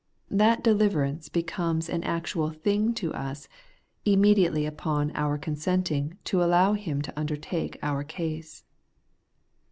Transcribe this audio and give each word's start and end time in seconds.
That 0.31 0.63
deliverance 0.63 1.29
becomes 1.29 1.87
an 1.87 2.03
actual 2.03 2.49
thing 2.49 2.91
to 2.95 3.13
us 3.13 3.47
immediately 4.03 4.65
upon 4.65 5.11
our 5.13 5.37
consenting 5.37 6.17
to 6.23 6.41
allow 6.43 6.73
Him 6.73 7.03
to 7.03 7.13
undertake 7.15 7.77
our 7.83 8.03
case. 8.03 8.63